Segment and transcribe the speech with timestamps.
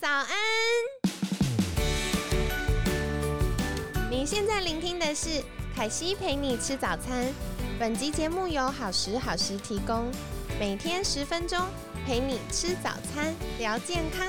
[0.00, 0.28] 早安！
[4.10, 5.42] 你现在聆听的是
[5.76, 7.26] 凯西陪你吃早餐。
[7.78, 10.10] 本集节目由好时好时提供，
[10.58, 11.58] 每天十分钟
[12.06, 14.26] 陪你吃早餐，聊健康。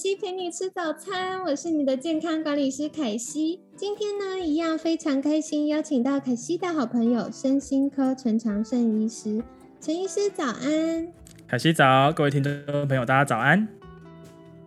[0.00, 3.60] 西陪你吃早餐，我是你的健康管理师凯西。
[3.74, 9.42] 今天呢，一样非常开心，邀请到凯西的好朋友身心科陈长胜医师。
[9.80, 11.12] 陈医师早安，
[11.48, 13.66] 凯西早，各位听众朋友大家早安。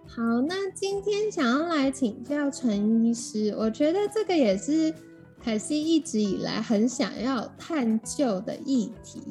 [0.06, 4.94] 好，那今天想要来请教陈医师，我觉得这个也是
[5.42, 9.22] 凯西一直以来很想要探究的议题，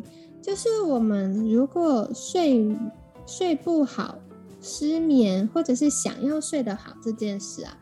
[0.41, 2.75] 就是我们如果睡
[3.27, 4.19] 睡不好、
[4.61, 7.77] 失眠，或者是想要睡得好这件事啊。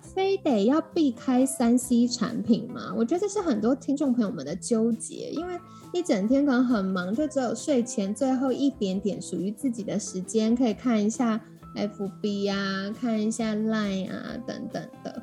[0.00, 2.94] 非得要避开三 C 产品吗？
[2.96, 5.58] 我觉得这是很多听众朋友们的纠结，因为
[5.92, 11.40] 一整天可能很忙，就只有睡前最后一点点属于自己的时间，可以看一下
[11.74, 15.20] FB 啊，看一下 Line 啊等等的。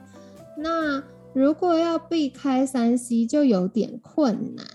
[0.57, 1.01] 那
[1.33, 4.65] 如果要避开三 C，就有点困难，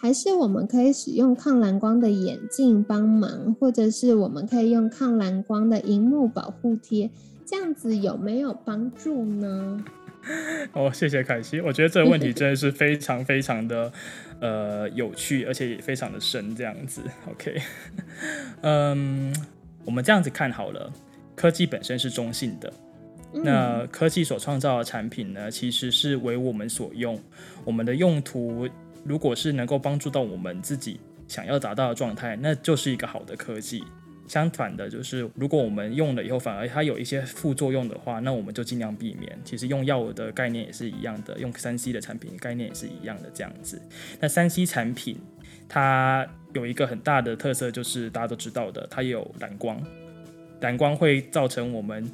[0.00, 7.10] 还是我们可以使用抗蓝光的眼镜帮忙，或者是我们可以用抗蓝光的荧幕保护贴。
[7.44, 9.84] 这样子有没有帮助呢？
[10.72, 13.92] 哦，谢谢凯西，我觉得这个问题真的是非常非常的
[14.40, 16.54] 呃有趣，而且也非常的深。
[16.56, 17.60] 这样子，OK，
[18.62, 19.34] 嗯，
[19.84, 20.90] 我们这样子看好了，
[21.34, 22.72] 科技本身是中性的，
[23.32, 27.18] 那科技所创造的产品呢，其实是为我们所用，
[27.64, 28.68] 我们的用途
[29.04, 33.82] 如果是能够帮助到我们自己想要达到的状态，那就是一个好的科技。
[34.28, 39.36] 相反的，就是如果我们用了以后，反而它有一些副作用的话，那我们就尽量避免。
[39.44, 43.82] 其实用药的概念也是一样的，用三 C 的产品概念也是一样的这样子。
[44.20, 45.18] 那三 C 产品
[45.68, 49.82] 它有一个很大的特色，就是大家都知道的，它有蓝光，
[50.60, 52.08] 蓝光会造成我们。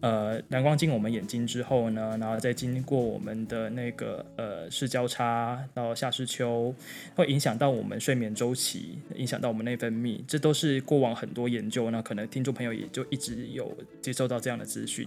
[0.00, 6.74] 呃，蓝光进我们眼睛之后呢，然后再经过我们的那个呃视交叉到下视丘，
[7.14, 11.90] 会影响到我们睡眠周期，影响到我们内分泌，这都是过往很多研究。
[11.90, 15.06] 那可能听众朋友也就一直有接收到这样的资讯。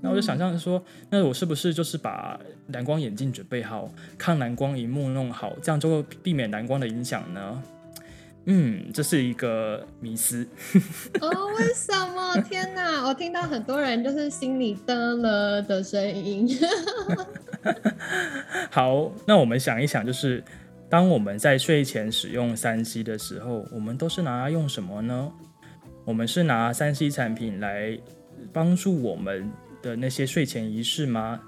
[0.00, 2.38] 那我就想象说，那我是不是就是把
[2.68, 7.62] 蓝光眼镜准备好，抗蓝光荧幕弄好，这样就会避免蓝光的影响呢？
[8.46, 10.46] 嗯，这是一个迷思。
[11.20, 11.28] 哦，
[11.58, 12.36] 为什么？
[12.42, 13.04] 天哪！
[13.08, 16.48] 我听到很多人就是心里的了的声音。
[18.70, 20.44] 好，那我们想一想，就是
[20.90, 25.32] 当我们在睡前使用三 C 的时候，我们都是拿来用什么呢？
[26.04, 27.98] 我们是拿三 C 产品来
[28.52, 29.50] 帮助我们
[29.80, 31.40] 的那些睡前仪式吗？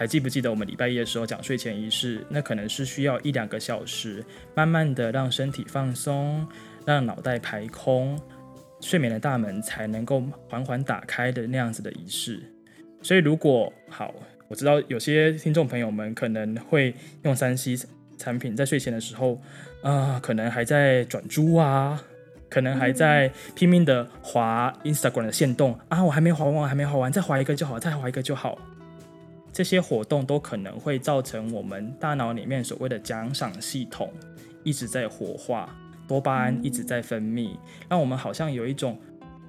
[0.00, 2.24] 还记不记得我们礼拜一的时候讲睡前仪式？
[2.30, 4.24] 那可能是需要一两个小时，
[4.54, 6.48] 慢慢的让身体放松，
[6.86, 8.18] 让脑袋排空，
[8.80, 12.42] 睡眠的大门才能够缓缓打开的那样子的仪式。
[13.02, 14.14] 所以如果好，
[14.48, 16.94] 我知道有些听众朋友们可能会
[17.24, 17.76] 用三 C
[18.16, 19.38] 产品在睡前的时候，
[19.82, 22.02] 啊，可能还在转珠啊，
[22.48, 28.58] 可能还在拼命的划 Instagram 的线动啊，我还没划完，还没划完，再划一个就好，再划一个就好。
[29.52, 34.12] 这些活动都可能会造成我们大脑里面所谓的奖赏系统
[34.62, 35.74] 一直在活化，
[36.06, 37.56] 多巴胺一直在分泌，
[37.88, 38.98] 让我们好像有一种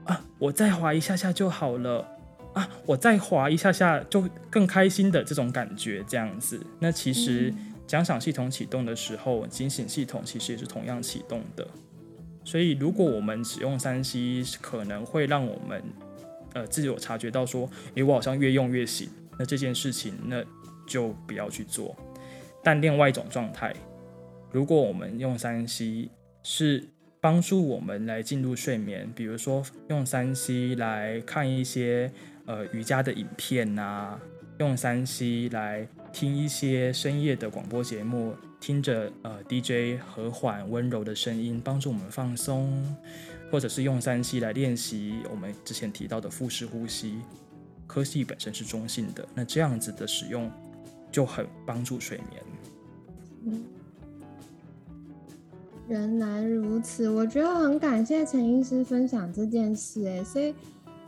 [0.06, 2.08] 啊，我再滑一下下就好了
[2.54, 6.60] 啊，我再滑一下下就更开心的这种感觉，这样子。
[6.80, 7.54] 那其实
[7.86, 11.68] 奖赏系统启动的时候，警醒系统其实也是同样启动的。
[12.44, 15.84] 所以如果我们使用三 C，可能会让我们
[16.54, 19.08] 呃自己有察觉到说，诶，我好像越用越醒。
[19.42, 20.46] 那这件事情，那
[20.86, 21.98] 就不要去做。
[22.62, 23.74] 但另外一种状态，
[24.52, 26.12] 如果我们用三 C
[26.44, 26.88] 是
[27.20, 32.12] 帮助我们来进入睡眠，比如说用三 C 来看一些
[32.46, 34.20] 呃瑜伽的影片呐，
[34.60, 42.96] 用三 C 来听一些深夜的广播节目，听着呃 DJ 和缓温柔的声音，帮助我们放松，
[43.50, 47.18] 或者是用三 C 来练习我们之前提到的腹式呼吸。
[47.92, 50.50] 科技本身是中性的，那这样子的使用
[51.12, 52.42] 就很帮助睡眠。
[53.44, 53.64] 嗯，
[55.90, 60.08] 原来如此，我觉得很感谢陈医师分享这件事。
[60.08, 60.56] 哎，所以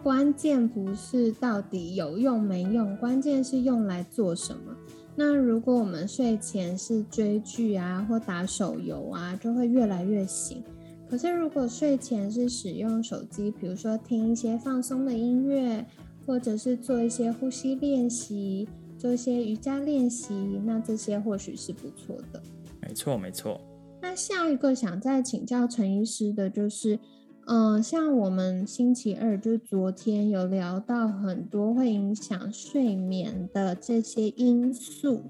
[0.04, 4.76] 关键不是到底有用没用，关键是用来做什么。
[5.16, 10.62] 那如果我们睡前是追剧啊，或打手游啊，就会越来越醒。
[11.10, 15.86] 可是如果睡前是使用手机，比如说听一些放松的音乐。
[16.26, 18.68] 或者是做一些呼吸练习，
[18.98, 20.34] 做一些瑜伽练习，
[20.66, 22.42] 那这些或许是不错的。
[22.82, 23.60] 没错，没错。
[24.02, 27.00] 那下一个想再请教陈医师的就是，
[27.48, 35.24] 嗯，像我们星期二就是昨天有聊到很多会影响睡眠的这些因素，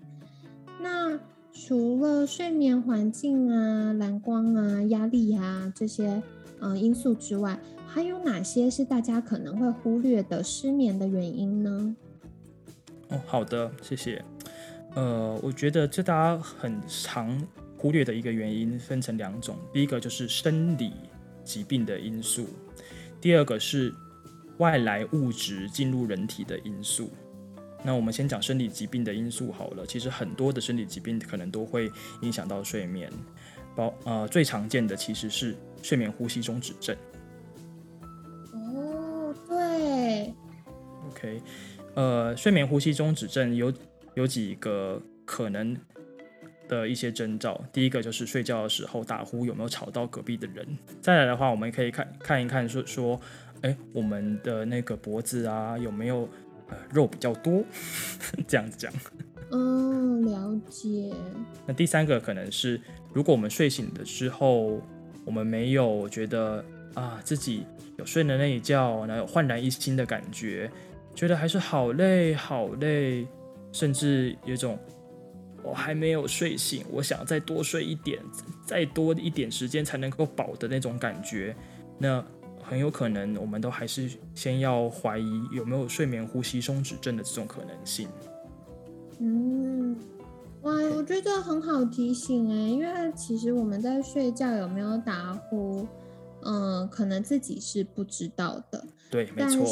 [0.82, 1.20] 那
[1.52, 6.24] 除了睡眠环境啊、蓝光啊、压力啊这些
[6.60, 7.60] 嗯因素之外，
[7.94, 11.96] 还有哪些是大家可能会忽略的失眠的原因呢？
[13.10, 14.26] 哦，好的，谢谢。
[14.96, 17.40] 呃，我觉得这大家很常
[17.78, 20.92] 忽略的一个原因分成两种，第一个就是生理
[21.44, 22.48] 疾病的因素，
[23.22, 23.94] 第二个是
[24.58, 27.12] 外来物质进入人体的因素。
[27.84, 29.86] 那我们先讲生理疾病的因素好了。
[29.86, 31.92] 其实很多的生理疾病可能都会
[32.24, 33.08] 影响到睡眠，
[33.76, 36.98] 包呃最常见的其实是睡眠呼吸中止症。
[41.24, 41.42] OK，
[41.96, 43.72] 呃，睡眠呼吸中止症有
[44.16, 45.76] 有几个可能。
[46.70, 50.66] 的一些征兆，第一个就是睡觉的时候打呼有没有吵到隔壁的人。
[51.02, 53.20] 再来的话，我们可以看看一看，说说，
[53.62, 56.28] 哎，我们的那个脖子啊有没有
[56.70, 57.62] 呃肉比较多，
[58.48, 58.92] 这样子讲。
[59.52, 61.14] 嗯，了解。
[61.68, 62.80] 那第三个可能是，
[63.12, 64.82] 如果我们睡醒了之后，
[65.26, 67.66] 我们没有觉得啊自己
[67.98, 70.72] 有睡的那一觉，然后有焕然一新的感觉，
[71.14, 73.28] 觉得还是好累好累，
[73.72, 74.78] 甚至有种。
[75.66, 78.22] 我还没有睡醒，我想再多睡一点，
[78.66, 81.56] 再多一点时间才能够饱的那种感觉，
[81.98, 82.22] 那
[82.62, 88.10] 很有可能我们都还是先要怀疑有没有睡眠呼吸松止症的这种可能性。
[89.20, 89.96] 嗯，
[90.64, 95.88] 哇，我觉得很好提醒哎，因为其实我们在睡觉有没有打呼，
[96.42, 98.86] 嗯，可能自己是不知道的。
[99.10, 99.66] 对，没错。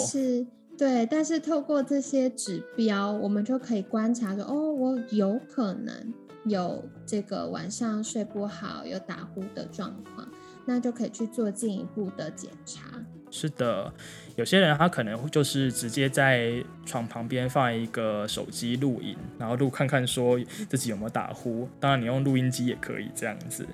[0.82, 6.12] 对，但是透过这些指标，我们就可以观察说，哦，我有可能
[6.46, 10.28] 有这个晚上睡不好、有打呼的状况，
[10.66, 12.82] 那就可以去做进一步的检查。
[13.30, 13.94] 是的，
[14.36, 16.52] 有些人他可能就是直接在
[16.84, 21.70] 床旁边放一个手机录影，然后录看看说自己有没有打呼。
[21.80, 23.68] 当然，你用录音机也可以这样子。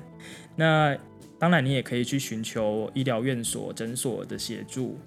[0.57, 0.93] 那
[1.39, 4.97] 当然，你也可以去寻求医疗院所、诊所的协助。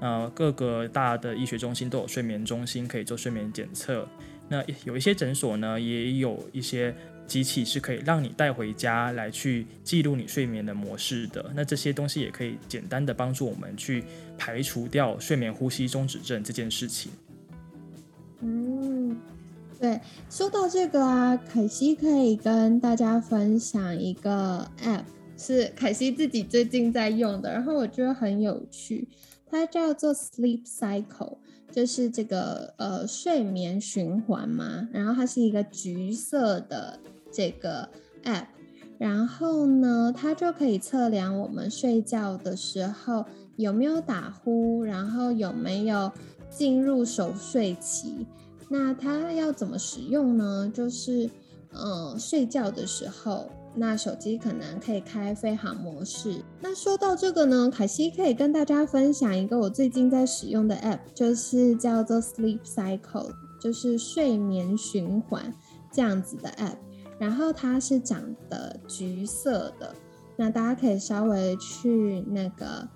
[0.00, 4.08] 呃，各个大的医学中心都有睡眠中心可以做睡眠检测。
[4.48, 6.92] 那有一些诊所呢，也有一些
[7.26, 11.52] 机器是可以让你带回家来去记录你睡眠的模式的。
[11.54, 14.02] 那这些东西也可以简单的帮助我们去
[14.36, 17.12] 排除掉睡眠呼吸中止症这件事情。
[18.40, 19.16] 嗯，
[19.78, 25.04] 对，说到这个啊，凯西可以跟大家分享一个 App，
[25.36, 29.06] 是凯西自己最近在用的，然后我觉得很有趣。
[29.50, 31.38] 它叫做 Sleep Cycle，
[31.72, 34.88] 就是这个呃睡眠循环嘛。
[34.92, 37.00] 然后它是一个橘色的
[37.32, 37.88] 这个
[38.24, 38.46] App，
[38.98, 43.24] 然后呢，它就可以测量我们睡觉的时候
[43.56, 46.12] 有没有打呼，然后有没有
[46.48, 48.26] 进入熟睡期。
[48.68, 50.70] 那它要怎么使用呢？
[50.72, 51.28] 就是
[51.72, 53.50] 嗯睡觉的时候。
[53.74, 56.42] 那手机可能可以开飞行模式。
[56.60, 63.30] 那说到这个呢，凯西可以跟大家分享一个我最近在使用的 App，就是叫做 Sleep Cycle，
[63.60, 65.54] 就是睡眠循环
[65.92, 66.76] 这样子的 App。
[67.18, 69.94] 然后它是长的橘色的。
[70.36, 72.88] 那大家可以稍微去那个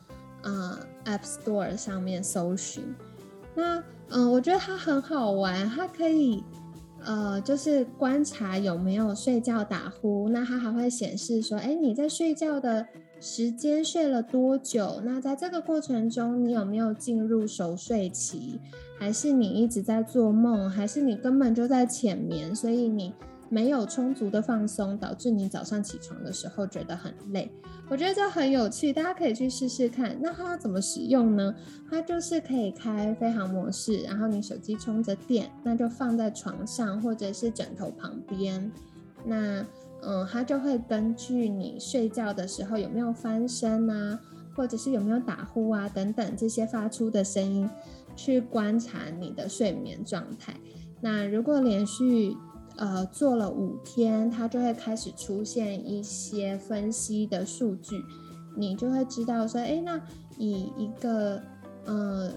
[0.42, 2.82] 呃 App Store 上面搜寻。
[3.54, 6.42] 那嗯，我觉得它很好玩，它可以。
[7.04, 12.86] 呃，就是观察有没有睡觉打呼，那它还会显示说，哎，你在睡觉的
[13.20, 15.00] 时间睡了多久？
[15.04, 18.58] 那在这个过程中，你有没有进入熟睡期？
[18.98, 20.68] 还是你一直在做梦？
[20.70, 22.54] 还是你根本就在浅眠？
[22.54, 23.12] 所以你。
[23.54, 27.48] 没有充足的放松，导致你早上起床的时候觉得很累。
[27.88, 30.18] 我觉得这很有趣，大家可以去试试看。
[30.20, 31.54] 那它要怎么使用呢？
[31.88, 38.72] 它就是可以开飞行模式，然后你手机充着电，那就放在床上或者是枕头旁边。
[39.24, 39.64] 那
[40.02, 44.18] 嗯，它就会根据你睡觉的时候有没有翻身啊，
[44.56, 47.70] 或者是有没有打呼啊等等这些发出的声音，
[48.16, 50.56] 去观察你的睡眠状态。
[51.00, 52.34] 那如果连续
[52.76, 58.02] 呃，做了五天，它就会开始出现一些分析的数据，
[58.56, 60.00] 你就会知道说，哎，那
[60.36, 61.40] 以一个
[61.84, 62.32] 呃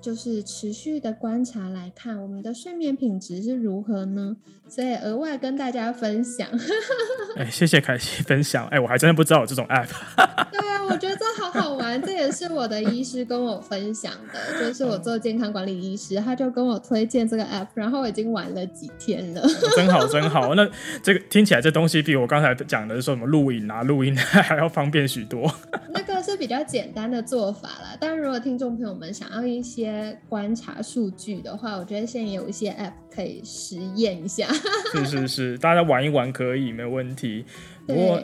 [0.00, 4.36] 就是持续的观察来看，我们的睡眠品质是如何呢？
[4.68, 6.48] 所以额外跟大家分享。
[7.36, 8.66] 哎，谢谢凯西分享。
[8.68, 9.88] 哎，我还真的不知道有这种 app。
[10.52, 12.00] 对啊，我觉得这好好玩。
[12.00, 19.42] 这也是我的医师跟我分享的，就是我做健康管理医师，他就跟我推荐这个 app，然后我已经玩了几天了。
[19.74, 20.54] 真好，真好。
[20.54, 20.68] 那
[21.02, 25.50] 这个听起来这东西比我刚才讲的说什么录影啊、录音 还要方便许多。
[25.90, 27.96] 那个是比较简单的做法啦。
[27.98, 29.87] 但如果听众朋友们想要一些
[30.28, 34.48] 观察数据的话，我觉得现在有一些 app 可以实验一下。
[34.92, 37.44] 是是是，大家玩一玩可以没有问题。
[37.86, 38.22] 不过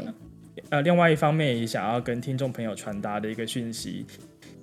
[0.71, 4.07] 呃，另外一方面也想要跟听众朋友传达的一个讯息，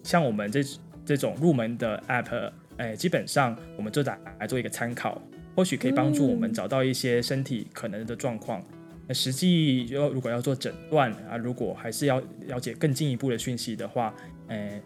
[0.04, 0.62] 像我们这
[1.06, 5.22] 这种入门的 app，哎，基本上我们就打来做一个参考，
[5.56, 8.64] 或许可以帮助我们找到一些身体可能的状况。
[9.08, 14.14] 那实际要如果要做诊断啊，如果还是要了解更进一步的讯息的话，
[14.48, 14.82] 哎，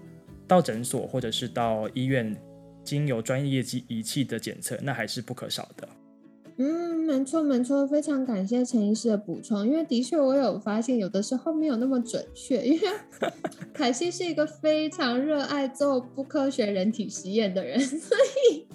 [0.48, 2.36] 到诊所或者是到医院，
[2.84, 5.88] 经由专业机仪器的检测，那还是不可少的。
[6.58, 12.88] 嗯，没错没错，非常感谢陈医师的补充，因为的确我有发现有的时候没有那么准确，因为
[13.74, 18.18] 凯西是一个非常热爱做不科学人体实验的人， 所
[18.50, 18.66] 以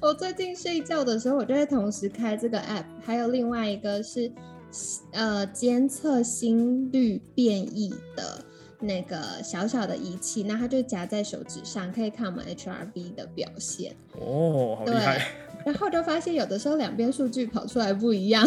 [0.00, 4.30] 我最近睡觉的时候，我就会同时开这个 app，还有另外一个是
[5.10, 8.44] 呃监测心率变异的
[8.80, 13.94] 那个小小的仪器，那它就夹在手指上，可以看我们 HRV 的表现。
[14.12, 15.28] 哦，好厉害。
[15.64, 18.46] 然后就发现有的时候两边数据跑出来不一样，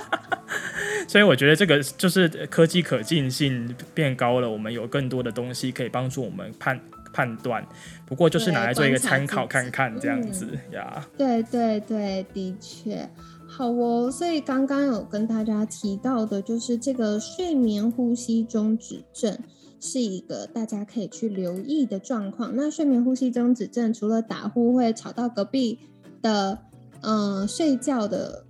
[1.08, 6.78] 所以我觉得这个就是科技可进性变高了，我们有更多的东西可以帮助我们判
[7.14, 7.66] 判断。
[8.04, 11.02] 不过就是拿来做一个参考看看这样子呀。
[11.16, 13.08] 对对对，的确
[13.56, 14.10] 好哦。
[14.10, 19.38] 所以刚刚有跟大家提到的就是这个睡眠呼吸中止症。
[19.78, 22.50] 是一个大家可以去留意的状况。
[22.56, 25.78] 那睡眠呼吸中止症除了打呼会吵到隔壁
[26.22, 26.58] 的，
[27.02, 28.46] 嗯，睡觉的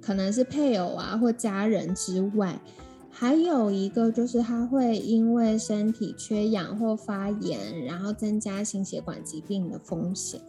[0.00, 2.58] 可能是配偶啊或家人之外，
[3.10, 10.40] 还有一个就是它会因为身体缺氧或发炎，然后增加心血管疾病的风险。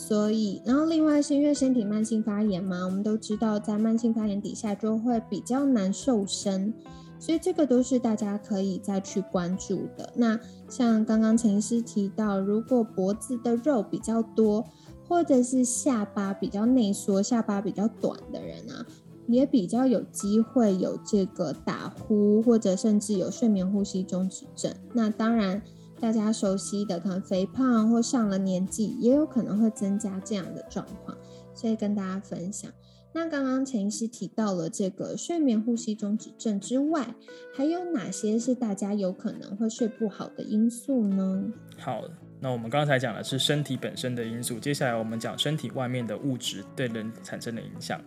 [0.00, 6.72] 所以，然后另外是因为身体慢性发炎嘛，我们都知道在慢性发炎底下就会比较难瘦身。
[7.18, 10.10] 所以这个都是大家可以再去关注的。
[10.16, 10.40] 那
[10.70, 14.64] 像刚刚陈医师提到，如果脖子的肉比较多，
[15.06, 18.86] 或者是下巴比较内缩、下巴比较短的人啊，
[19.26, 24.74] 也比较有机会有这个打呼，或者甚至有睡眠呼吸中止症。
[24.94, 25.60] 那当然，
[26.00, 31.16] 大家熟悉的可能肥胖或上了年纪，也有可能会增加这样的状况。
[31.54, 32.70] 所以跟大家分享。
[33.12, 37.14] 那刚刚陈医师提到了这个睡眠呼吸中止症之外，
[37.54, 41.52] 还有哪些是大家有可能会睡不好的因素呢？
[41.76, 42.02] 好，
[42.38, 48.00] 那我们刚才讲的是身体本身的因素，接下来我们讲身体外面的物质对人产生的影响。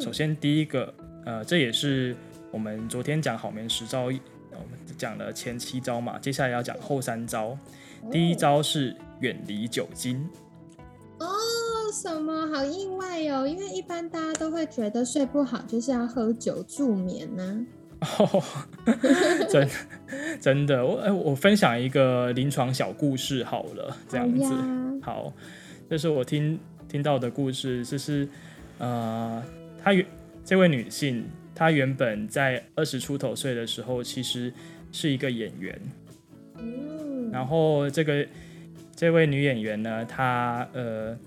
[0.00, 0.92] 首先第一个，
[1.26, 2.16] 呃，这也是
[2.50, 4.10] 我们昨天讲好眠时招，
[4.62, 7.56] 我们讲了前七招嘛，接下来要讲后三招。
[8.10, 10.28] 第一招是远离酒精。
[11.18, 11.26] 哦
[11.92, 13.46] 什么好意外哦？
[13.46, 17.66] 因为一般大家都会觉得睡不好就是要喝酒助眠呢。
[18.00, 18.42] 哦，
[19.48, 19.68] 真
[20.38, 24.52] 真的，我哎，我分享一个临床小故事好了，这样子
[25.02, 25.32] 好，
[25.88, 28.28] 这是我听听到的故事，就是
[28.78, 29.42] 呃，
[29.82, 30.04] 她原
[30.44, 31.24] 这位女性，
[31.56, 34.52] 她原本在二十出头岁的时候，其实
[34.92, 35.80] 是一个演员，
[36.58, 38.24] 嗯，然后这个
[38.94, 41.18] 这位女演员呢，她呃。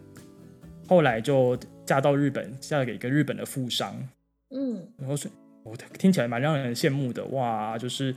[0.88, 1.55] 后来就
[1.86, 3.95] 嫁到日本，嫁给一个日本的富商。
[4.50, 5.29] 嗯，然后是，
[5.62, 8.12] 我听起来蛮让人羡慕的哇，就是，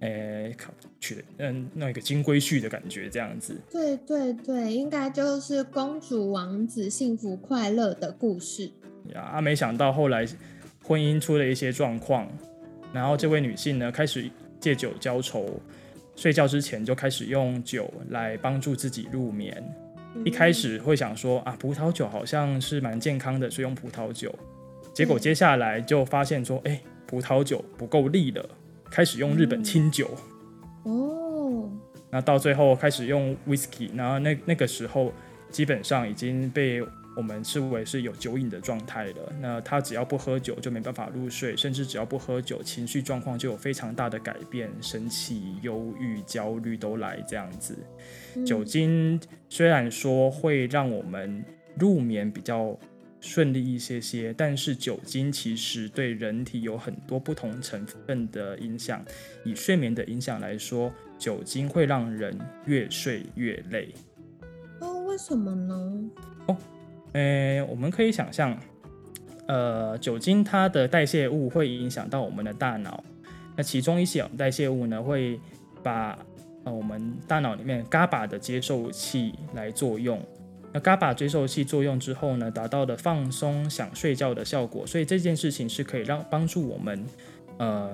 [0.00, 0.56] 诶，
[0.98, 3.60] 娶嗯那个金龟婿的感觉这样子。
[3.70, 8.70] 对对对，应该就是公主王子幸福快乐的故事。
[9.12, 10.26] 呀，啊没想到后来
[10.86, 12.28] 婚姻出了一些状况，
[12.92, 15.58] 然后这位女性呢开始借酒浇愁，
[16.14, 19.64] 睡觉之前就开始用酒来帮助自己入眠。
[20.26, 24.32] 一开始会想说啊，葡萄酒好像是蛮健康的，所以用葡萄酒。
[24.92, 28.46] 结果接下来就发现说，哎，葡萄酒不够力了，
[28.90, 30.10] 开始用日本清酒。
[30.82, 31.70] 哦。
[32.10, 35.12] 那到最后开始用 whisky，然后那那个时候
[35.50, 36.82] 基本上已经被。
[37.16, 39.32] 我们视为是有酒瘾的状态了。
[39.40, 47.76] 那他只要不喝酒就没办法入睡，甚至只要不喝酒，情绪状况就有非常大的改变，生气、忧郁、焦虑都来这样子。
[48.44, 51.44] 酒精虽然说会让我们
[51.78, 52.78] 入眠比较
[53.20, 59.04] 顺利一些些，但是酒精其实对人体有很多不同成分的影响。
[59.44, 63.94] 以睡眠的影响来说，酒精会让人越睡越累。
[64.80, 66.10] 哦为什么呢？
[66.48, 66.56] 哦，
[67.14, 68.56] 诶，我们可以想象，
[69.48, 73.02] 呃，酒精它的代谢物会影响到我们的大脑，
[73.56, 75.40] 那其中一些代谢物呢，会
[75.82, 76.18] 把
[76.64, 80.20] 呃我们大脑里面 GABA 的接受器来作用。
[80.72, 87.04] 那 GABA 接受器作用之后呢，达到了放松、想睡觉的效果，所以这件事情是可以让帮助我们
[87.58, 87.92] 呃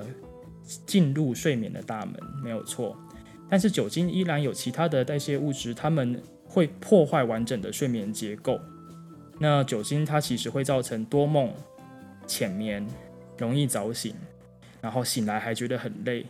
[0.86, 2.96] 进入睡眠的大门，没有错。
[3.50, 8.58] 但是酒精依然有其他的代谢物质，它们会破坏完整的睡眠结构。
[9.42, 11.50] 那酒精它其实会造成多梦、
[12.26, 12.86] 浅眠、
[13.38, 14.14] 容易早醒，
[14.82, 16.26] 然后醒来还觉得很累。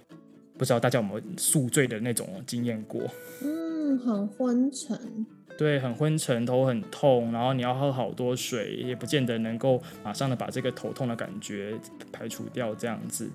[0.57, 3.03] 不知道大家有没有宿醉的那种经验过？
[3.43, 5.27] 嗯，很昏沉。
[5.59, 11.75] 对，很昏沉，头很痛，然后你要喝好多水，也不见得能够马上的把这个头痛的感觉
[12.13, 13.29] 排除掉，这样子。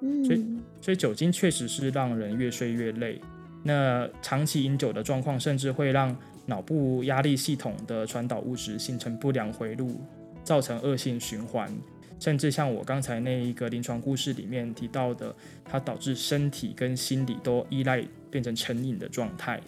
[0.00, 0.46] 嗯所以，
[0.80, 3.20] 所以酒精确实是让人越睡越累。
[3.62, 6.16] 那长期饮酒的状况，甚至会让
[6.48, 10.00] 脑部压力系统的传导物质形成不良回路，
[10.42, 11.70] 造成恶性循环。
[12.18, 15.32] 甚至像我刚才那一个临床故事里面提到的，
[15.64, 19.60] 它导致身体跟心理都依赖，变成成瘾的状态。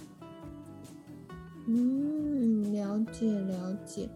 [1.69, 4.09] 嗯，了解了解。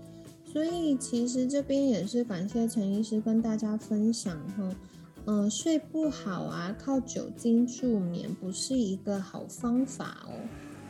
[0.44, 4.74] 所以其实这边也是感谢陈医师跟大家分享哈。
[5.26, 10.32] 嗯，睡不好啊，靠酒精助眠不是一个好方法哦。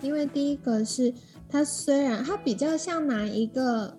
[0.02, 1.12] 因为第一个是
[1.54, 3.96] 它虽然它比较像拿一个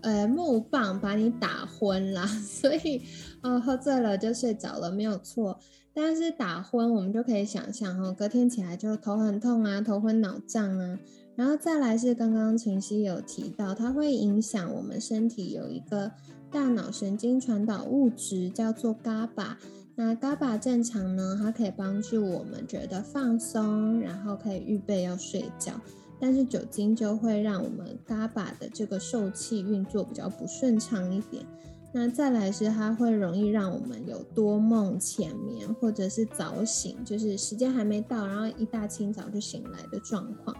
[0.00, 3.02] 呃木棒把你打昏啦， 所以
[3.42, 5.58] 呃喝醉了就睡着了没有错。
[5.92, 10.98] 但是打昏我们就可以想象哦，隔天起来就头很痛啊，头昏脑胀啊。
[11.36, 16.12] 然后再来是刚刚晨曦有提到，它会影响我们身体有一个。
[16.50, 19.56] 大脑神经传导物质叫做 GABA，
[19.94, 25.80] 那 GABA 正常呢，它可以帮助我们觉得放松，然后可以预备要睡觉。
[26.22, 31.44] 但是酒精就会让我们 GABA 的这个受气运作比较不顺畅一点。
[31.92, 40.56] 那再来是它会容易让我们有多梦、浅眠，或者是早醒，就是时间还没到，然后一大清早就醒来的状况。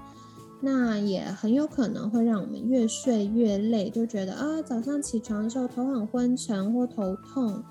[0.60, 7.62] 那也很有可能会让我们越睡越累，就觉得啊，早上起床的时候头很昏沉或头痛，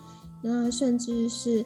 [0.42, 1.66] 那甚至是，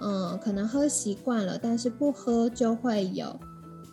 [0.00, 3.38] 嗯，可能喝习惯了，但是不喝就会有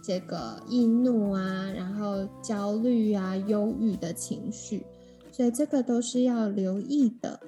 [0.04, 4.86] 这个易怒啊，然后焦虑啊、忧郁的情绪，
[5.32, 7.40] 所以这个都是要留意的。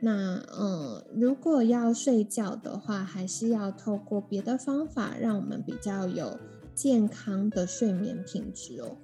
[0.00, 6.36] 那嗯，如果要睡觉的话，还是要透过别的方法，让我们比较有。
[6.74, 8.96] 健康的睡眠品质哦。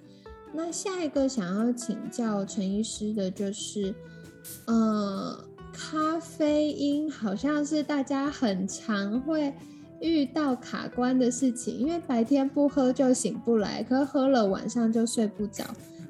[0.53, 3.93] 那下一个想要请教陈医师的就是，
[4.67, 9.53] 呃，咖啡因好像是大家很常会
[10.05, 15.65] 遇到卡关的事情，因为白天不喝就醒不来，可喝了晚上就睡不着。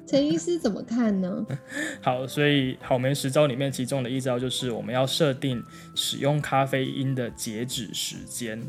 [0.05, 1.45] 陈医师怎么看呢？
[2.03, 5.63] 好，所以好眠十招里面其中的一招就是我们要设定
[5.95, 8.61] 使用咖啡因的截止时间。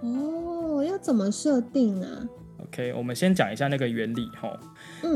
[0.00, 2.26] 哦，要怎么设定啊
[2.64, 4.58] ？OK，我们先讲一下那个原理哈。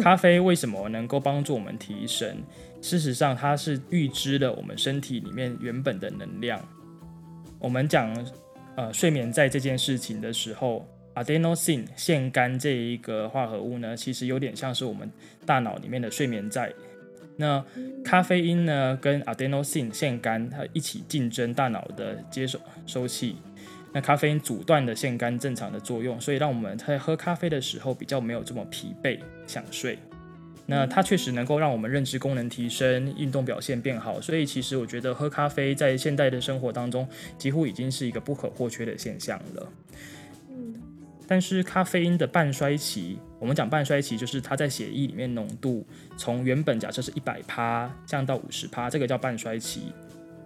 [0.03, 2.37] 咖啡为什么能够帮助我们提神？
[2.83, 6.61] 事实上，它是预知了我们身体里面原本的能量。
[7.59, 8.15] 我们讲
[8.77, 15.11] 呃睡眠在这件事情的时候，adenosine 腺苷这一个化合物呢，其实有点像是我们
[15.45, 16.73] 大脑里面的睡眠在。
[17.39, 17.63] 那
[18.05, 23.37] 咖啡因呢，跟 adenosine 腺苷它一起竞争大脑的接收收器。
[23.93, 29.99] 那咖啡因阻断了腺苷正常的作用，所以让我们在喝咖啡的时候比较没有这么疲惫想睡。
[30.67, 34.21] 那它确实能够让我们认知功能提升，运动表现变好。
[34.21, 39.73] 所以其实我觉得喝咖啡在现代的生活当中几乎已经是一个不可或缺的现象了。
[40.51, 40.75] 嗯，
[41.29, 49.93] 但是咖啡因的半衰期，我们讲半衰期就是它在血液里面浓度从原本假设是一百趴降到五十趴，这个叫半衰期，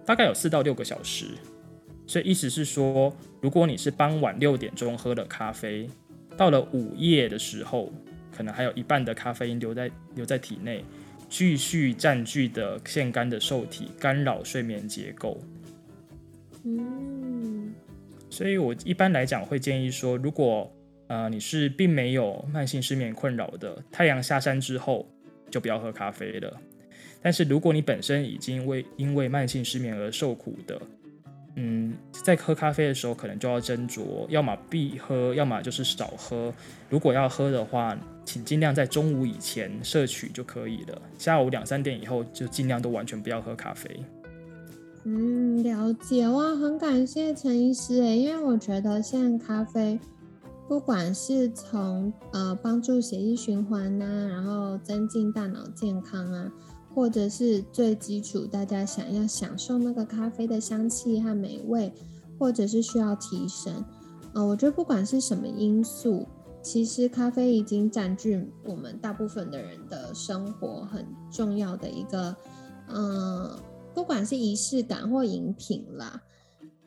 [0.05, 1.25] 大概有四到六个小时。
[2.05, 5.89] 所以意思是说，如果你是傍晚六点钟喝了咖啡，
[6.35, 7.91] 到了午夜的时候，
[8.35, 10.83] 可能还有一半的咖啡因留在留在体内，
[11.29, 15.39] 继续占据的腺苷的受体，干扰睡眠结构。
[16.63, 17.73] 嗯，
[18.29, 20.71] 所以我一般来讲会建议说，如果
[21.07, 25.07] 呃你是并没有慢性失眠困扰的，太阳下山之后
[25.49, 26.59] 就不要喝咖啡了。
[27.21, 30.81] 但是如果你本身已经为因为慢性失眠而受苦的，
[31.55, 36.53] 嗯，在喝咖啡的时候，可能就要斟酌，要么必喝，要么就是少喝。
[36.89, 41.01] 如果要喝的话，请尽量在中午以前摄取就可以了。
[41.17, 43.89] 下午两三点以后，就尽量都完全不要喝咖啡。
[45.03, 49.99] 嗯，了解哇，很感谢陈医师诶，因为我觉得现在咖啡
[50.67, 56.51] 不管是从呃帮助血液循环呐，然后增进大脑健康啊，
[56.93, 61.91] 或者是最基础大家想要享受那个咖啡的香气和美味，
[62.37, 63.83] 或者是需要提神，
[64.33, 66.27] 呃，我觉得不管是什么因素，
[66.61, 72.35] 其实咖啡已经占据我们大部分的人的生活很重要的一个，
[72.87, 73.59] 嗯，
[73.93, 76.21] 不管是仪式感或饮品啦，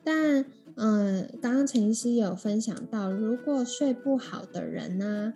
[0.03, 0.45] 但。
[0.77, 5.33] 嗯，刚刚陈医师有分享到，如果睡不好的人呢，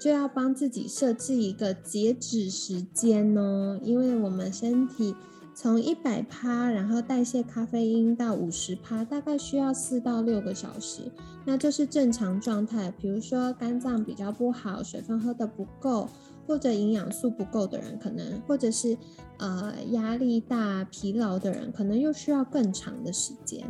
[0.00, 5.16] 就要帮自己设置一个截止时间哦，因为我们身体
[5.60, 11.10] 从一百趴，然后代谢咖啡因到五十趴，大概需要四到六个小时，
[11.44, 12.94] 那就是正常状态。
[12.96, 16.08] 比如说肝脏比较不好，水分喝的不够，
[16.46, 18.96] 或者营养素不够的人，可能或者是
[19.38, 23.68] 呃压力大、疲劳的人，可能又需要更长的时间。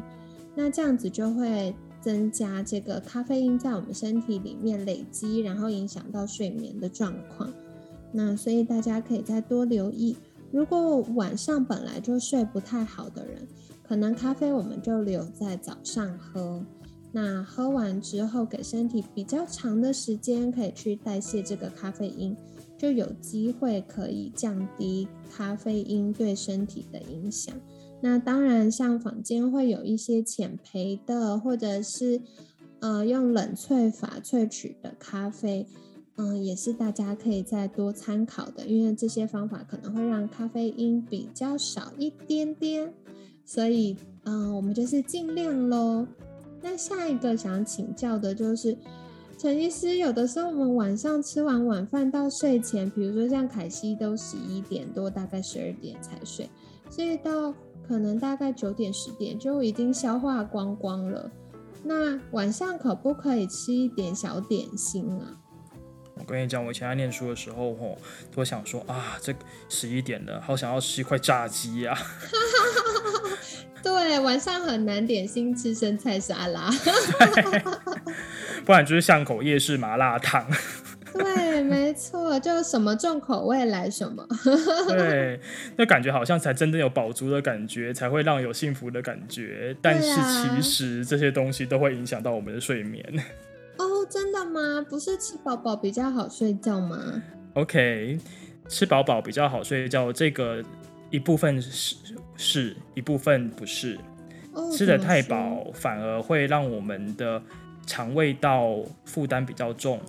[0.54, 7.50] 那这样子就会增加这个咖啡因在我们身体里面累积，然后影响到睡眠的状况。
[8.12, 10.16] 那所以大家可以再多留意，
[10.50, 13.46] 如果晚上本来就睡不太好的人，
[13.82, 16.64] 可能咖啡我们就留在早上喝。
[17.10, 22.36] 那喝完之后，给身体比较长的时间可以去代谢这个咖啡因，
[22.76, 27.54] 就有机会可以降低咖啡因对身体的影响。
[28.00, 32.20] 那当然，像坊间会有一些浅焙的，或者是
[32.80, 35.66] 呃用冷萃法萃取的咖啡，
[36.20, 42.92] 嗯，也是大家可以再多参考的，因为这些方法可能会让咖啡因比较少一点点，
[43.44, 46.04] 所以嗯，我们就是尽量喽。
[46.60, 48.76] 那下一个想请教的就是，
[49.38, 56.50] 陈医师，有的时候我们晚上吃完晚饭到睡前，比如说像凯西都十一点多，大概十二点才睡，
[56.90, 57.54] 所以到
[57.86, 61.30] 可能大概九点十点就已经消化光光了。
[61.84, 65.40] 那晚上可不可以吃一点小点心啊？
[66.28, 67.96] 我跟你讲，我以前在念书的时候，吼，
[68.36, 69.34] 都想说啊，这
[69.70, 71.98] 十一点了，好想要吃一块炸鸡呀。
[73.82, 76.70] 对，晚上很难点心吃生菜沙拉，
[78.66, 80.46] 不然就是巷口夜市麻辣烫。
[81.14, 84.22] 对，没错，就什么重口味来什么。
[84.88, 85.40] 对，
[85.76, 89.74] 那感觉好像才真正有饱足的感觉，才会让有幸福的感觉。
[89.80, 93.02] 但是其实这些东西都会影响到我们的睡眠。
[93.98, 94.84] 哦，真的吗？
[94.88, 97.20] 不是吃饱饱比较好睡觉吗
[97.54, 98.18] ？OK，
[98.68, 100.62] 吃饱饱比较好睡觉，这个
[101.10, 101.96] 一部分是
[102.36, 103.98] 是一部分不是。
[104.72, 107.40] 吃的太饱反而会让我们的
[107.86, 110.00] 肠胃道负担比较重。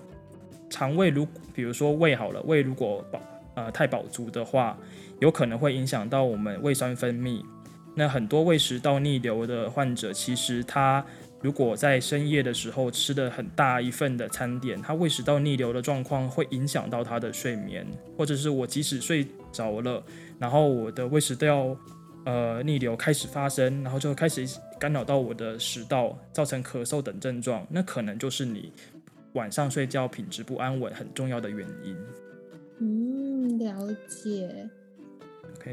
[0.70, 3.20] 肠胃如比如说胃好了，胃如果饱
[3.56, 4.78] 呃太饱足的话，
[5.20, 7.44] 有可能会影响到我们胃酸分泌。
[7.96, 11.04] 那很多胃食道逆流的患者，其实他
[11.42, 20.04] 如果在深夜的时候吃的很大一份的餐点，他胃食道逆流的状况会影响到他的睡眠，或者是我即使睡着了，
[20.38, 21.76] 然后我的胃食道
[22.26, 24.46] 呃逆流开始发生，然后就开始
[24.78, 28.72] 干扰到我的食道，造成咳嗽等症状，那可能就是你。
[29.34, 31.96] 晚上睡觉品质不安稳，很重要的原因。
[32.80, 34.68] 嗯，了解。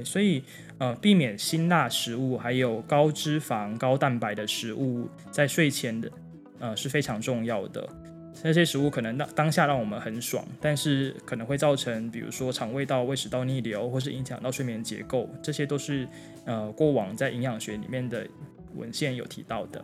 [0.04, 0.42] 所以
[0.78, 6.10] 呃，避免辛辣食物，还有高脂肪、高蛋白的食物，在睡前的
[6.58, 7.88] 呃是非常重要的。
[8.42, 16.06] 那些食物可能当当下让我们很爽，但是可能会造成，比如说肠胃道、胃食道逆流，或是影响到睡眠结构，这些都是
[16.44, 18.26] 呃过往在营养学里面的
[18.74, 19.82] 文献有提到的。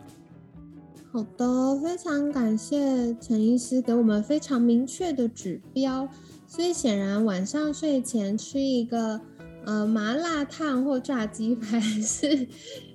[1.11, 2.77] 好的，非常感谢
[3.19, 6.07] 陈医师给我们非常明确的指标。
[6.45, 9.19] 所以显然晚上睡前吃一个
[9.65, 12.47] 呃麻辣烫或炸鸡排 是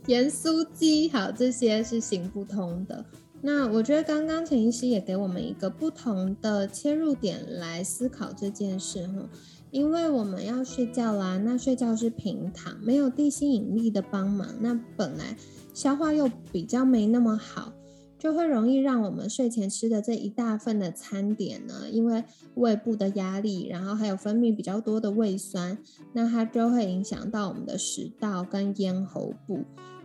[0.06, 3.04] 盐酥鸡，好，这些是行不通的。
[3.40, 9.28] 那我觉得刚刚陈医师也给我们一个不同的切入点来思考这件事哈，
[9.70, 15.36] 因为我们要睡觉啦，那睡觉是平躺，没有地心引力的帮忙，那本来
[15.72, 17.72] 消化又比较没那么好。
[18.18, 25.78] 就会容易让我们睡前吃的这一大份的餐点呢，因为胃部的压力，然后还有分泌比较多的胃酸，
[26.12, 29.60] 那它就会影响到我们的食道跟咽喉部，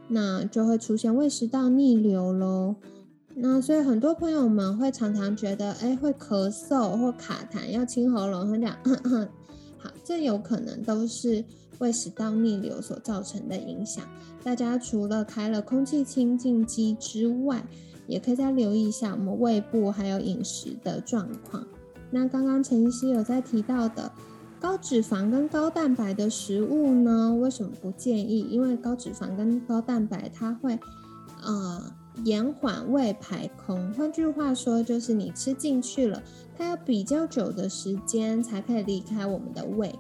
[0.08, 2.76] 那就会出现胃食道逆流喽。
[3.36, 8.78] 那所以很多朋友们会常常觉得，哎，会咳嗽或卡痰，要清喉咙，会讲，
[9.80, 11.44] 好，这有可能都是
[11.80, 14.06] 胃食道逆流所造成的影响。
[14.44, 17.66] 大家除了开了空气清净机之外，
[18.08, 21.66] 也可以再留意一下我们胃部还有饮食的状况。
[22.12, 24.12] 那刚刚陈医师有在提到的
[24.60, 27.36] 高脂肪跟高蛋白的食物呢？
[27.36, 28.48] 为什么不建议？
[28.50, 30.80] 因为高脂肪跟高蛋白它会
[31.44, 31.82] 呃
[32.24, 33.92] 延缓胃排空。
[33.94, 36.22] 换句话说，就是你吃进去了，
[36.58, 39.94] 它要比较久的时间才可以离开我们的胃。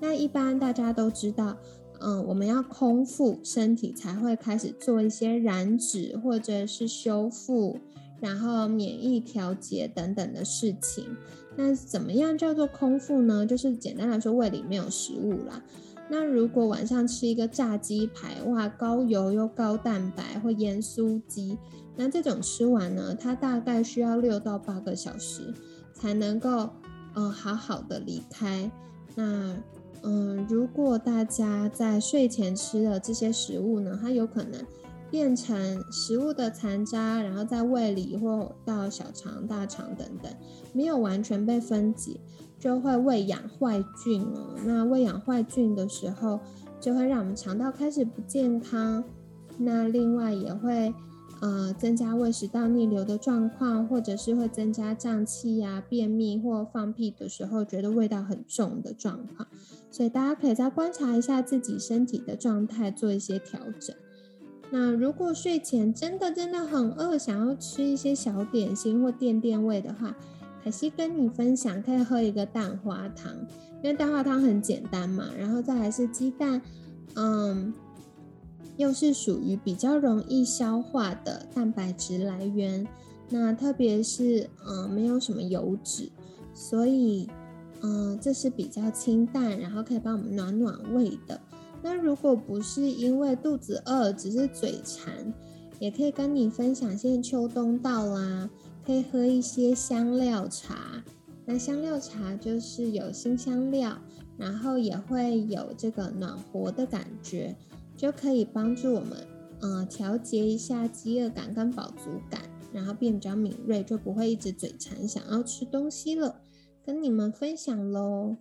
[0.00, 1.56] 那一般大家都知道，
[2.00, 7.78] 嗯，我们要空腹，身体才会开始做一些燃脂或者是修复，
[8.20, 11.16] 然后免疫调节等等的事情。
[11.56, 13.44] 那怎么样叫做空腹呢？
[13.44, 15.62] 就是简单来说，胃里没有食物啦。
[16.08, 21.56] 那如果晚上吃一个炸鸡排，哇，高油又高蛋白或盐酥鸡，
[21.96, 25.54] 那这种吃完呢，它大概需要六到八个小时
[25.92, 26.70] 才能够，
[27.14, 28.70] 嗯，好好的离开。
[29.14, 29.56] 那，
[30.02, 34.64] 嗯，如果大家在睡前吃的这些食物呢，它有可能
[35.10, 40.32] 变成食物的残渣，然后在胃里或到小肠、大肠等等，
[40.72, 42.20] 没有完全被分解。
[42.58, 44.54] 就会喂养坏菌哦。
[44.66, 46.38] 那喂养坏菌的时候，
[46.78, 49.02] 就会让我们肠道开始不健康。
[49.56, 50.92] 那另外也会
[51.40, 59.48] 呃增加胃食道逆流的状况，或者是会增加胀气呀、便秘或放屁的时候觉得味道很重的状况。
[59.90, 63.94] 所以大家可以再观察一下自己身体的状态，做一些调整。
[64.70, 70.16] 那如果睡前真的真的很饿，想要吃一些小点心或垫垫胃的话，
[70.62, 73.34] 凯西跟你分享，可以喝一个蛋花汤，
[73.82, 75.28] 因为蛋花汤很简单嘛。
[75.36, 76.62] 然后再来是鸡蛋，
[77.16, 77.74] 嗯，
[78.76, 82.86] 又是属于比较容易消化的蛋白质来源。
[83.28, 86.10] 那特别是嗯，没有什么油脂，
[86.54, 87.28] 所以
[87.82, 91.40] 嗯，这是比较清淡，然后可以帮我们暖暖胃的。
[91.82, 95.32] 那如果不是因为肚子饿，只是嘴馋，
[95.78, 98.50] 也可以跟你分享，现在秋冬到啦。
[98.86, 101.04] 可以喝一些香料茶，
[101.44, 103.96] 那香料茶就是有新香料，
[104.36, 107.54] 然后也会有这个暖和的感觉，
[107.96, 109.26] 就可以帮助我们，
[109.60, 112.40] 呃，调节一下饥饿感跟饱足感，
[112.72, 116.40] 然后变比较敏锐，就不会一直嘴馋想要吃东西了。
[116.84, 118.36] 跟你们分享喽。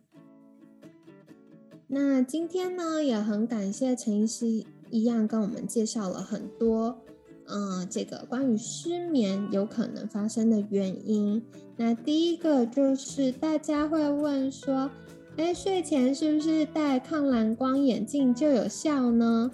[1.87, 6.99] 那今天呢，也很感谢陈医师一样跟我们介绍了很多。
[7.51, 11.43] 嗯，这个关于失眠有可能发生的原因，
[11.77, 14.91] 那第一个就是大家会问说，
[15.35, 19.49] 哎，睡前是不是戴抗蓝光眼镜就有效呢？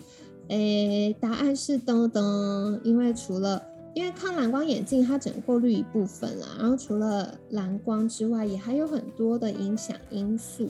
[0.49, 3.63] 哎，答案是噔噔，因为除了
[3.95, 10.69] 因为抗蓝光眼镜它只过滤一部分啦，然后除了蓝光之外，也还有很多的影响因素，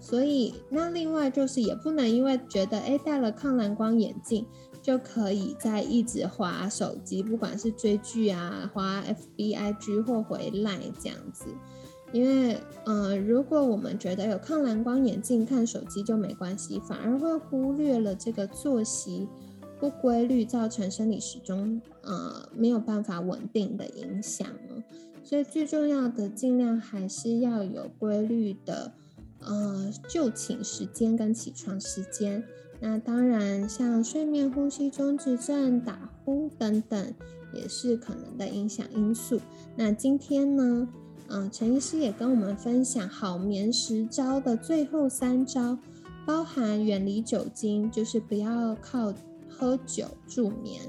[0.00, 4.46] 所以那另外就是也不能因为觉得哎戴了抗蓝光眼镜。
[4.82, 9.04] 就可以在一直滑手机，不管是追剧啊、滑
[9.36, 11.44] FBIG 或回来这样子。
[12.12, 19.28] 因为，呃，如果我们觉得有抗蓝光眼镜看手机就没关系，反而会忽略了这个作息
[19.78, 24.82] 不规律造成生理时钟呃没有办法稳定的影响哦。
[25.22, 28.92] 所以最重要的，尽量还是要有规律的
[29.40, 32.42] 呃就寝时间跟起床时间。
[32.80, 37.14] 那当然，像睡眠呼吸中止症、打呼等等，
[37.52, 39.38] 也是可能的影响因素。
[39.76, 40.88] 那今天呢，
[41.28, 45.76] 嗯，陈医师也跟我们分享好眠十招的最后三招，
[46.26, 49.12] 包含远离酒精，就是不要靠
[49.48, 50.80] 喝酒助眠。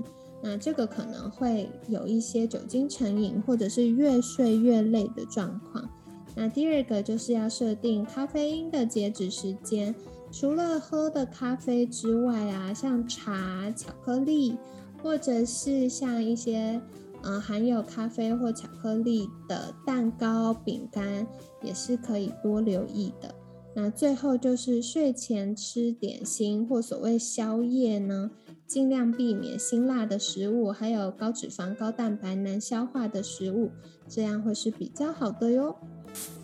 [0.43, 5.89] 那这个可能会有一些酒精成瘾，或者是越睡越累的状况。
[6.35, 9.93] 那第二个就是要设定咖啡因的截止时间。
[10.31, 14.55] 除了喝的咖啡之外啊，像茶、巧克力，
[15.03, 16.81] 或者是像一些
[17.21, 21.27] 呃含有咖啡或巧克力的蛋糕、饼干，
[21.61, 23.35] 也是可以多留意的。
[23.75, 28.31] 那最后就是睡前吃点心或所谓宵夜呢，
[28.71, 33.69] 尽量避免辛辣的食物，还有高脂肪、高蛋白、难消化的食物，
[34.07, 35.75] 这样会是比较好的哟。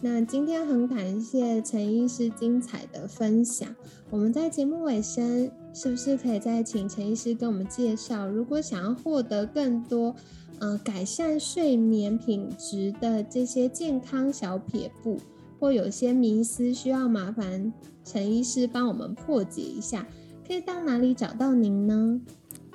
[0.02, 3.74] 那今天很感谢陈医师精彩的分享。
[4.10, 10.14] 我们在节目尾声，是不是可以再请陈医师跟我们介绍，如果想要获得更多，
[10.60, 15.18] 呃，改善睡眠品质的这些健康小撇步，
[15.62, 17.72] 或有些迷思需要麻烦
[18.04, 20.06] 陈医师帮我们破解一下，
[20.48, 22.22] 可以到哪里找到您呢？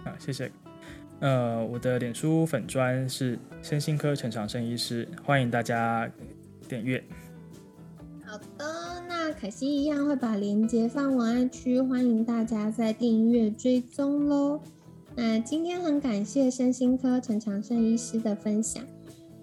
[0.05, 0.51] 啊，谢谢。
[1.21, 6.11] 呃，我的脸书粉砖是身心科陈长生医师，欢迎大家。
[6.69, 7.05] 点阅，
[8.25, 14.59] 好的，那凯西一样会把链接放文案区，欢迎大家在订阅追踪喽。
[15.15, 18.83] 那今天很感谢身心科陈长胜医师的分享，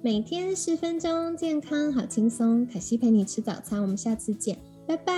[0.02, 2.66] 每天十分钟，健康好轻松。
[2.66, 5.14] 凯西陪你吃早餐，我们下次见，拜拜，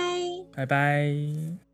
[0.54, 1.71] 拜拜。